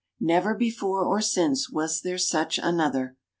Never 0.19 0.55
before 0.55 1.05
or 1.05 1.21
since 1.21 1.69
was 1.69 2.01
there 2.01 2.17
such 2.17 2.57
another. 2.57 3.17